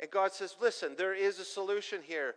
[0.00, 2.34] And God says, Listen, there is a solution here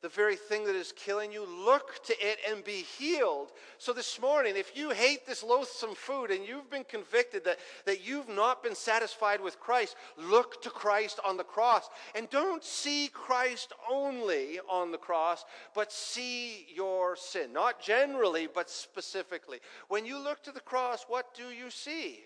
[0.00, 3.50] the very thing that is killing you, look to it and be healed.
[3.78, 8.06] So, this morning, if you hate this loathsome food and you've been convicted that, that
[8.06, 11.88] you've not been satisfied with Christ, look to Christ on the cross.
[12.14, 17.52] And don't see Christ only on the cross, but see your sin.
[17.52, 19.58] Not generally, but specifically.
[19.88, 22.20] When you look to the cross, what do you see?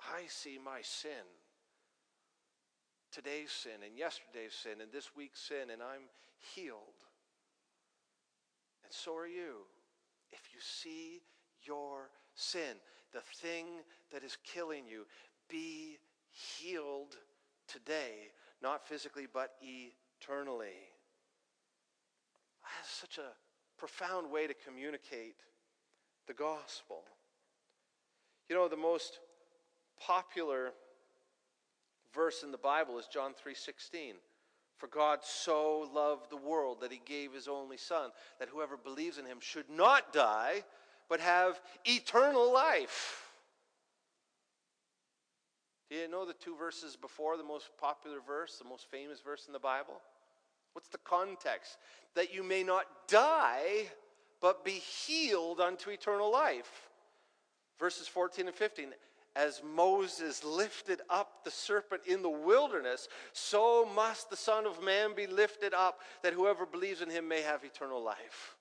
[0.00, 1.10] I see my sin
[3.14, 6.08] today's sin and yesterday's sin and this week's sin, and I'm
[6.54, 6.98] healed.
[8.82, 9.66] And so are you
[10.32, 11.22] if you see
[11.62, 12.76] your sin,
[13.12, 13.66] the thing
[14.12, 15.06] that is killing you,
[15.48, 15.98] be
[16.30, 17.16] healed
[17.68, 20.74] today, not physically, but eternally.
[22.62, 23.30] That's such a
[23.78, 25.36] profound way to communicate
[26.26, 27.02] the gospel.
[28.48, 29.20] You know, the most
[30.00, 30.72] popular
[32.14, 34.14] verse in the Bible is John 3:16.
[34.76, 39.18] For God so loved the world that he gave his only son that whoever believes
[39.18, 40.64] in him should not die
[41.08, 43.30] but have eternal life.
[45.90, 49.46] Do you know the two verses before the most popular verse, the most famous verse
[49.46, 50.00] in the Bible?
[50.72, 51.76] What's the context?
[52.14, 53.88] That you may not die,
[54.40, 56.90] but be healed unto eternal life.
[57.78, 58.92] Verses 14 and 15.
[59.36, 65.10] As Moses lifted up the serpent in the wilderness, so must the Son of Man
[65.16, 68.56] be lifted up, that whoever believes in him may have eternal life.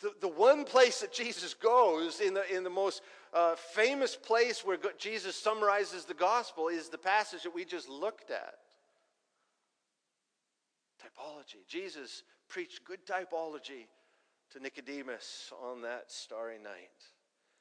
[0.00, 4.64] The, the one place that Jesus goes, in the, in the most uh, famous place
[4.64, 8.54] where Jesus summarizes the gospel, is the passage that we just looked at.
[11.00, 11.66] Typology.
[11.68, 13.86] Jesus preached good typology
[14.50, 17.15] to Nicodemus on that starry night.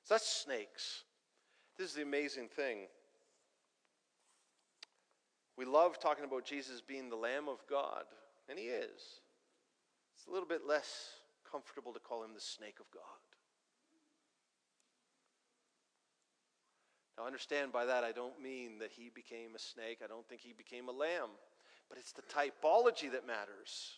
[0.05, 1.03] So that's snakes.
[1.77, 2.85] This is the amazing thing.
[5.57, 8.03] We love talking about Jesus being the Lamb of God,
[8.47, 9.01] and He is.
[10.15, 11.09] It's a little bit less
[11.49, 13.01] comfortable to call Him the snake of God.
[17.17, 20.41] Now, understand by that, I don't mean that He became a snake, I don't think
[20.41, 21.29] He became a lamb,
[21.89, 23.95] but it's the typology that matters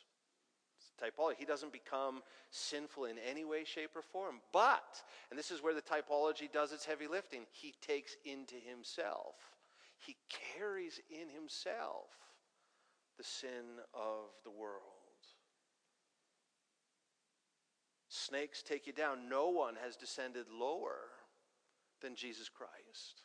[0.97, 1.35] typology.
[1.37, 4.41] He doesn't become sinful in any way, shape, or form.
[4.51, 9.35] But, and this is where the typology does its heavy lifting, he takes into himself,
[9.97, 10.15] he
[10.57, 12.09] carries in himself
[13.17, 14.81] the sin of the world.
[18.09, 19.29] Snakes take you down.
[19.29, 20.97] No one has descended lower
[22.01, 23.23] than Jesus Christ.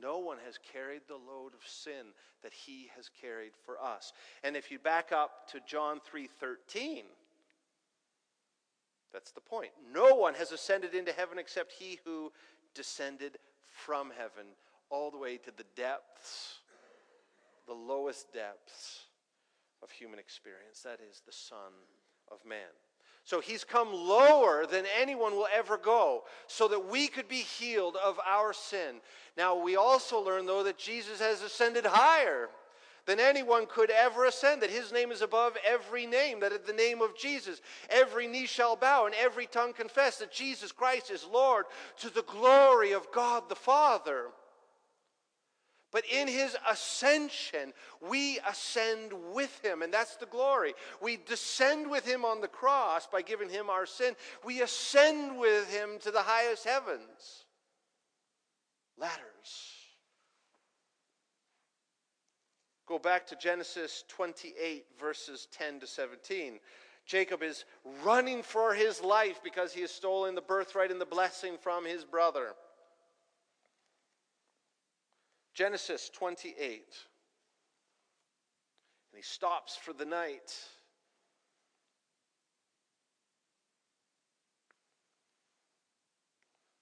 [0.00, 4.12] No one has carried the load of sin that he has carried for us.
[4.44, 7.04] And if you back up to John 3:13,
[9.12, 9.72] that's the point.
[9.92, 12.32] No one has ascended into heaven except he who
[12.74, 14.46] descended from heaven
[14.90, 16.60] all the way to the depths,
[17.66, 19.06] the lowest depths
[19.82, 20.82] of human experience.
[20.82, 21.72] That is the Son
[22.30, 22.72] of Man.
[23.28, 27.94] So he's come lower than anyone will ever go so that we could be healed
[28.02, 29.02] of our sin.
[29.36, 32.48] Now, we also learn, though, that Jesus has ascended higher
[33.04, 36.72] than anyone could ever ascend, that his name is above every name, that at the
[36.72, 37.60] name of Jesus,
[37.90, 41.66] every knee shall bow and every tongue confess that Jesus Christ is Lord
[41.98, 44.28] to the glory of God the Father.
[45.90, 47.72] But in his ascension,
[48.06, 50.74] we ascend with him, and that's the glory.
[51.00, 54.14] We descend with him on the cross by giving him our sin.
[54.44, 57.44] We ascend with him to the highest heavens.
[58.98, 59.78] Ladders.
[62.86, 66.58] Go back to Genesis 28, verses 10 to 17.
[67.06, 67.64] Jacob is
[68.02, 72.04] running for his life because he has stolen the birthright and the blessing from his
[72.04, 72.54] brother.
[75.58, 76.54] Genesis 28.
[76.54, 76.82] And
[79.16, 80.54] he stops for the night.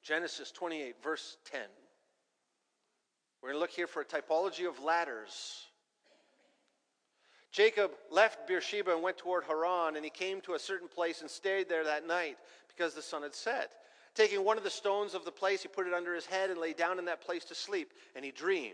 [0.03, 1.63] Genesis 28, verse 10.
[3.41, 5.65] We're going to look here for a typology of ladders.
[7.51, 11.31] Jacob left Beersheba and went toward Haran, and he came to a certain place and
[11.31, 12.37] stayed there that night
[12.69, 13.73] because the sun had set.
[14.17, 16.59] Taking one of the stones of the place, he put it under his head and
[16.59, 17.93] lay down in that place to sleep.
[18.17, 18.73] And he dreamed,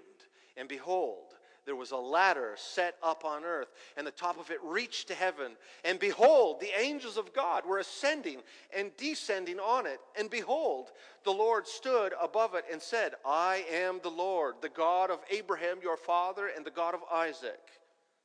[0.56, 4.58] and behold, there was a ladder set up on earth, and the top of it
[4.62, 5.52] reached to heaven.
[5.84, 8.38] And behold, the angels of God were ascending
[8.76, 9.98] and descending on it.
[10.18, 10.90] And behold,
[11.24, 15.78] the Lord stood above it and said, I am the Lord, the God of Abraham
[15.82, 17.60] your father, and the God of Isaac.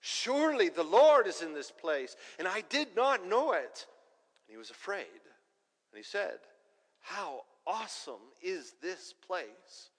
[0.00, 3.86] Surely the Lord is in this place, and I did not know it.
[4.46, 5.04] And he was afraid.
[5.04, 6.38] And he said,
[7.00, 9.90] How awesome is this place!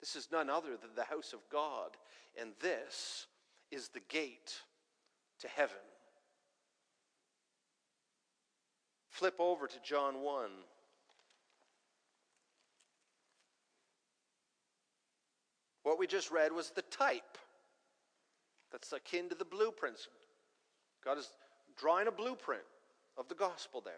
[0.00, 1.96] This is none other than the house of God,
[2.40, 3.26] and this
[3.70, 4.54] is the gate
[5.40, 5.76] to heaven.
[9.10, 10.50] Flip over to John 1.
[15.82, 17.38] What we just read was the type
[18.76, 20.06] that's akin to the blueprints.
[21.02, 21.30] God is
[21.78, 22.60] drawing a blueprint
[23.16, 23.94] of the gospel there.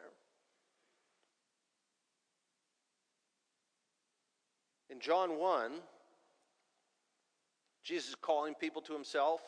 [4.88, 5.72] In John 1,
[7.82, 9.40] Jesus is calling people to himself.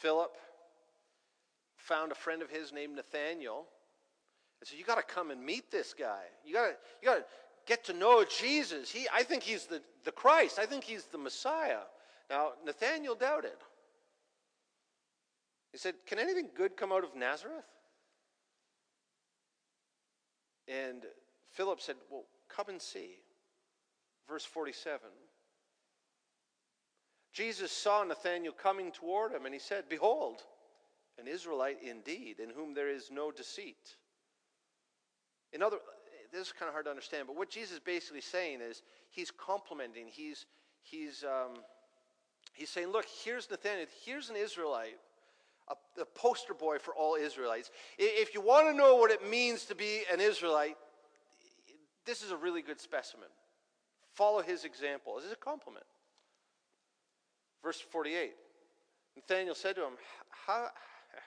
[0.00, 0.32] Philip
[1.76, 3.66] found a friend of his named Nathaniel
[4.60, 6.22] and said, You got to come and meet this guy.
[6.44, 7.24] You got to you to
[7.68, 8.90] get to know Jesus.
[8.90, 11.82] He, I think he's the, the Christ, I think he's the Messiah.
[12.30, 13.58] Now, Nathaniel doubted.
[15.72, 17.66] He said, Can anything good come out of Nazareth?
[20.68, 21.04] And
[21.52, 23.16] Philip said, Well, come and see.
[24.28, 25.00] Verse 47.
[27.32, 30.42] Jesus saw Nathanael coming toward him, and he said, Behold,
[31.18, 33.96] an Israelite indeed, in whom there is no deceit.
[35.52, 35.78] In other
[36.32, 39.32] this is kind of hard to understand, but what Jesus is basically saying is he's
[39.32, 40.46] complimenting, he's
[40.82, 41.54] he's um,
[42.52, 44.98] he's saying, look, here's Nathanael, here's an Israelite,
[45.68, 47.70] a, a poster boy for all Israelites.
[47.98, 50.76] If you want to know what it means to be an Israelite,
[52.04, 53.28] this is a really good specimen.
[54.14, 55.16] Follow his example.
[55.16, 55.86] This is a compliment.
[57.62, 58.32] Verse 48
[59.16, 59.92] Nathanael said to him,
[60.46, 60.68] How,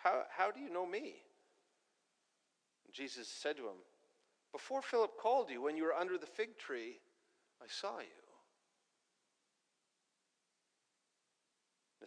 [0.04, 1.16] how, how do you know me?
[2.92, 3.78] Jesus said to him,
[4.52, 7.00] Before Philip called you, when you were under the fig tree,
[7.62, 8.23] I saw you.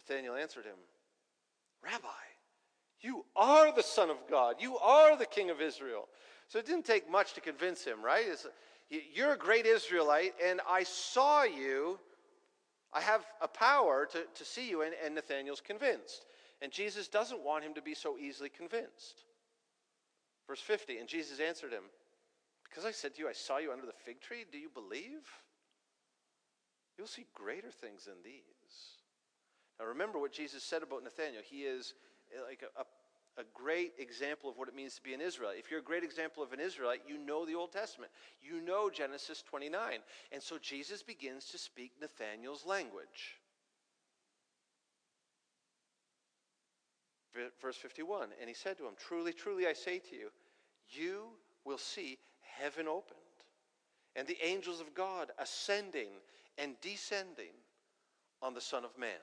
[0.07, 0.75] Nathanael answered him,
[1.83, 2.07] Rabbi,
[3.01, 4.55] you are the Son of God.
[4.59, 6.07] You are the King of Israel.
[6.47, 8.25] So it didn't take much to convince him, right?
[8.27, 8.47] It's,
[8.89, 11.99] you're a great Israelite, and I saw you.
[12.93, 16.25] I have a power to, to see you, and, and Nathanael's convinced.
[16.61, 19.25] And Jesus doesn't want him to be so easily convinced.
[20.47, 21.83] Verse 50 And Jesus answered him,
[22.69, 25.27] Because I said to you, I saw you under the fig tree, do you believe?
[26.97, 28.56] You'll see greater things than these.
[29.79, 31.41] Now remember what Jesus said about Nathanael.
[31.43, 31.93] He is
[32.35, 32.85] eh, like a, a
[33.37, 35.59] a great example of what it means to be an Israelite.
[35.59, 38.11] If you're a great example of an Israelite, you know the Old Testament.
[38.41, 39.99] You know Genesis 29.
[40.31, 43.39] And so Jesus begins to speak Nathanael's language.
[47.61, 50.29] Verse 51 And he said to him, Truly, truly, I say to you,
[50.89, 51.25] you
[51.63, 53.19] will see heaven opened
[54.15, 56.09] and the angels of God ascending
[56.57, 57.53] and descending
[58.41, 59.19] on the Son of Man.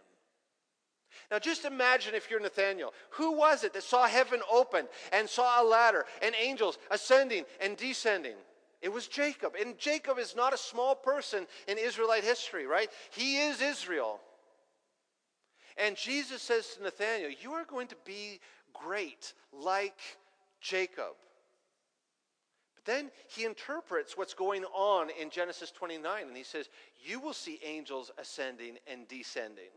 [1.30, 2.92] Now, just imagine if you're Nathaniel.
[3.10, 7.76] Who was it that saw heaven open and saw a ladder and angels ascending and
[7.76, 8.36] descending?
[8.82, 9.54] It was Jacob.
[9.58, 12.90] And Jacob is not a small person in Israelite history, right?
[13.10, 14.20] He is Israel.
[15.76, 18.40] And Jesus says to Nathaniel, You are going to be
[18.72, 19.98] great like
[20.60, 21.14] Jacob.
[22.74, 26.68] But then he interprets what's going on in Genesis 29, and he says,
[27.02, 29.70] You will see angels ascending and descending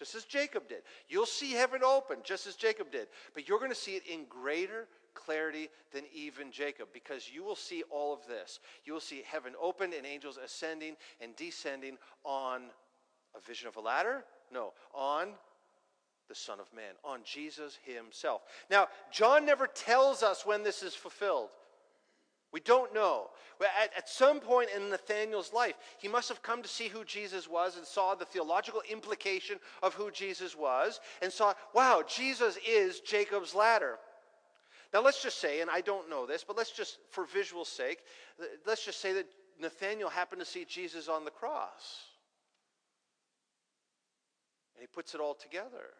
[0.00, 0.78] just as Jacob did.
[1.10, 3.08] You'll see heaven open, just as Jacob did.
[3.34, 7.54] But you're going to see it in greater clarity than even Jacob, because you will
[7.54, 8.60] see all of this.
[8.86, 12.62] You will see heaven open and angels ascending and descending on
[13.36, 14.24] a vision of a ladder?
[14.50, 15.28] No, on
[16.30, 18.40] the Son of Man, on Jesus Himself.
[18.70, 21.50] Now, John never tells us when this is fulfilled.
[22.52, 23.28] We don't know.
[23.60, 27.48] At, at, some point in Nathanael's life, he must have come to see who Jesus
[27.48, 33.00] was and saw the theological implication of who Jesus was and saw, wow, Jesus is
[33.00, 33.98] Jacob's ladder.
[34.92, 37.98] Now, let's just say, and I don't know this, but let's just, for visual sake,
[38.66, 39.26] let's just say that
[39.60, 42.06] Nathanael happened to see Jesus on the cross.
[44.74, 45.90] And he puts it all together.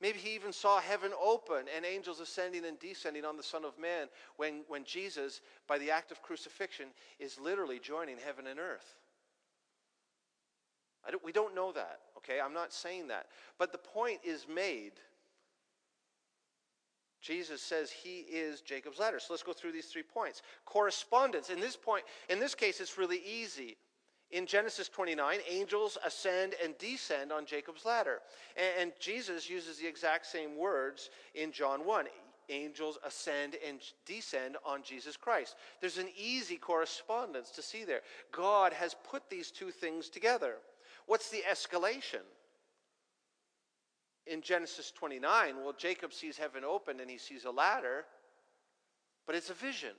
[0.00, 3.78] Maybe he even saw heaven open and angels ascending and descending on the Son of
[3.78, 6.86] Man when, when Jesus, by the act of crucifixion,
[7.18, 8.96] is literally joining heaven and earth.
[11.10, 12.40] Don't, we don't know that, okay?
[12.44, 13.26] I'm not saying that.
[13.58, 14.92] But the point is made.
[17.22, 19.18] Jesus says he is Jacob's ladder.
[19.18, 20.42] So let's go through these three points.
[20.64, 21.48] Correspondence.
[21.48, 23.76] In this point, in this case, it's really easy.
[24.32, 28.20] In Genesis 29, angels ascend and descend on Jacob's ladder.
[28.78, 32.06] And, Jesus uses the exact same words in John 1.
[32.48, 35.56] Angels ascend and descend on Jesus Christ.
[35.80, 38.02] There's an easy correspondence to see there.
[38.32, 40.56] God has put these two things together.
[41.06, 42.22] What's the escalation?
[44.26, 48.04] In Genesis 29, well, Jacob sees heaven open and he sees a ladder,
[49.24, 49.94] but it's a vision.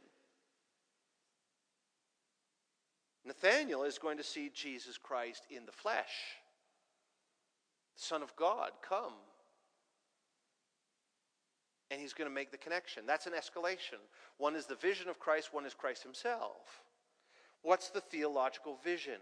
[3.27, 6.37] Nathanael is going to see Jesus Christ in the flesh,
[7.95, 9.13] the Son of God, come.
[11.89, 13.03] And he's going to make the connection.
[13.05, 13.99] That's an escalation.
[14.37, 16.81] One is the vision of Christ, one is Christ himself.
[17.61, 19.19] What's the theological vision?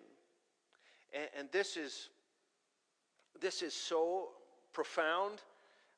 [1.13, 2.09] And, and this is
[3.41, 4.29] this is so
[4.73, 5.41] profound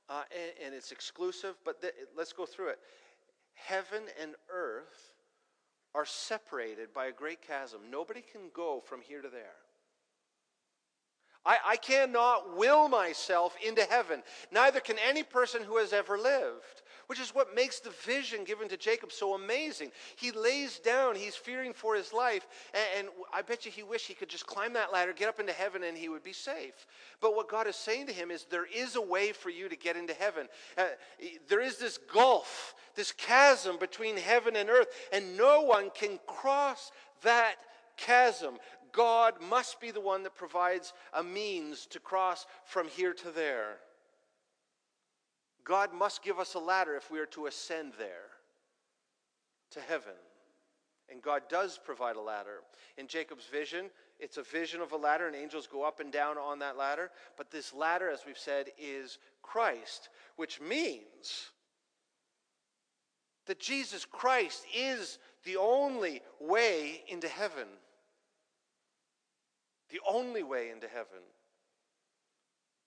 [0.09, 2.79] uh, and, and, it's exclusive, but th- let's go through it.
[3.53, 5.13] Heaven and earth
[5.97, 7.81] are separated by a great chasm.
[7.89, 9.55] Nobody can go from here to there.
[11.43, 14.21] I, I cannot will myself into heaven.
[14.51, 18.67] Neither can any person who has ever lived which is what makes the vision given
[18.69, 19.91] to Jacob so amazing.
[20.15, 24.07] He lays down, he's fearing for his life, and, and, I bet you he wished
[24.07, 26.85] he could just climb that ladder, get up into heaven, and he would be safe.
[27.21, 29.75] But what God is saying to him is there is a way for you to
[29.75, 30.47] get into heaven.
[30.77, 30.85] Uh,
[31.47, 36.91] there is this gulf, this chasm between heaven and earth, and no one can cross
[37.23, 37.55] that
[37.95, 38.57] chasm.
[38.91, 43.77] God must be the one that provides a means to cross from here to there.
[45.67, 48.29] God must give us a ladder if we are to ascend there
[49.71, 50.13] to heaven.
[51.09, 52.61] And God does provide a ladder.
[52.97, 56.37] In Jacob's vision, it's a vision of a ladder, and angels go up and down
[56.37, 57.11] on that ladder.
[57.35, 60.07] But this ladder, as we've said, is Christ,
[60.37, 61.49] which means
[63.45, 67.67] that Jesus Christ is the only way into heaven
[69.89, 71.23] the only way into heaven.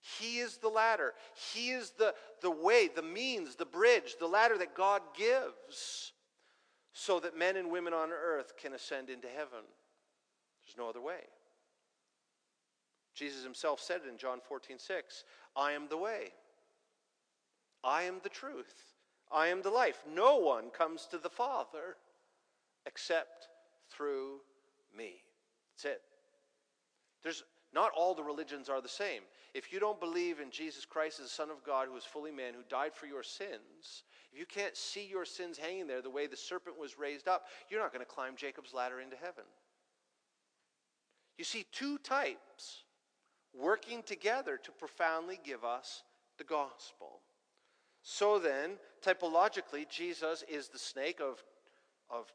[0.01, 1.15] He is the ladder.
[1.53, 6.13] He is the, the way, the means, the bridge, the ladder that God gives
[6.93, 9.65] so that men and women on earth can ascend into heaven.
[10.65, 11.21] There's no other way.
[13.15, 15.25] Jesus himself said it in John 14, 6.
[15.57, 16.33] I am the way.
[17.85, 18.75] I am the truth.
[19.33, 20.03] I am the life.
[20.13, 21.97] No one comes to the Father
[22.87, 23.49] except
[23.91, 24.41] through
[24.97, 25.23] me.
[25.75, 26.03] That's it.
[27.23, 29.23] There's not all the religions are the same.
[29.55, 32.33] If you don't believe in Jesus Christ as the Son of God who is fully
[32.33, 36.11] man, who died for your sins, if you can't see your sins hanging there the
[36.11, 39.45] way the serpent was raised up, you're not going to climb Jacob's ladder into heaven.
[41.39, 42.85] You see two types
[43.59, 46.03] working together to profoundly give us
[46.39, 47.21] the gospel.
[48.03, 48.73] So then,
[49.05, 51.43] typologically, Jesus is the snake of,
[52.11, 52.33] of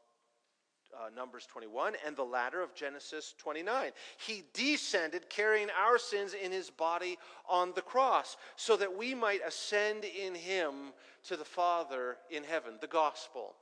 [0.96, 3.90] uh, Numbers 21 and the ladder of Genesis 29.
[4.18, 7.18] He descended carrying our sins in his body
[7.48, 10.92] on the cross so that we might ascend in him
[11.28, 13.54] to the Father in heaven, the gospel.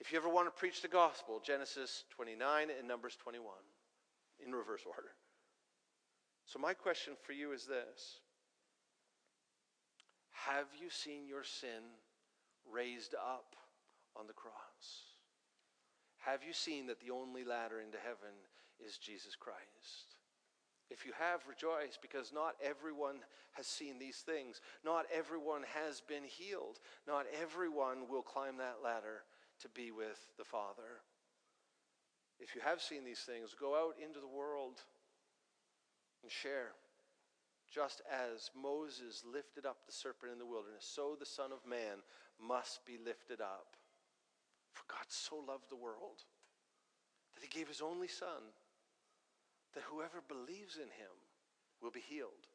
[0.00, 3.52] If you ever want to preach the gospel, Genesis 29 and Numbers 21
[4.44, 5.10] in reverse order.
[6.44, 8.20] So, my question for you is this
[10.30, 11.82] Have you seen your sin
[12.70, 13.56] raised up
[14.14, 15.05] on the cross?
[16.26, 18.34] Have you seen that the only ladder into heaven
[18.84, 20.18] is Jesus Christ?
[20.90, 23.18] If you have, rejoice because not everyone
[23.52, 24.60] has seen these things.
[24.84, 26.80] Not everyone has been healed.
[27.06, 29.22] Not everyone will climb that ladder
[29.60, 31.02] to be with the Father.
[32.40, 34.80] If you have seen these things, go out into the world
[36.22, 36.72] and share.
[37.72, 42.02] Just as Moses lifted up the serpent in the wilderness, so the Son of Man
[42.40, 43.76] must be lifted up
[44.88, 46.24] God so loved the world
[47.34, 48.54] that he gave his only Son,
[49.74, 51.12] that whoever believes in him
[51.82, 52.48] will be healed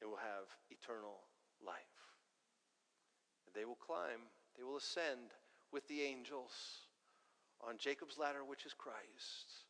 [0.00, 1.20] and will have eternal
[1.64, 1.76] life.
[3.46, 5.34] And they will climb, they will ascend
[5.72, 6.86] with the angels
[7.66, 9.66] on Jacob's ladder, which is Christ,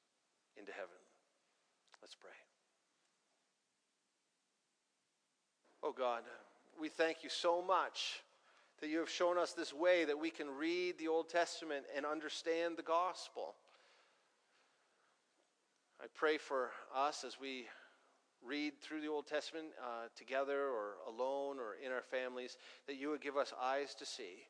[0.57, 1.03] into heaven.
[2.03, 2.31] Let's pray.
[5.83, 6.23] Oh God,
[6.81, 8.23] we thank you so much
[8.81, 12.05] that you have shown us this way that we can read the Old Testament and
[12.05, 13.55] understand the gospel.
[16.01, 17.67] I pray for us as we
[18.45, 22.57] read through the Old Testament uh, together or alone or in our families,
[22.87, 24.45] that you would give us eyes to see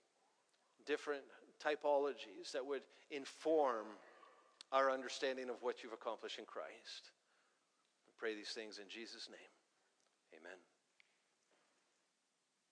[0.85, 1.23] different
[1.65, 3.87] typologies that would inform
[4.73, 7.13] our understanding of what you've accomplished in Christ.
[8.07, 9.56] I pray these things in Jesus' name.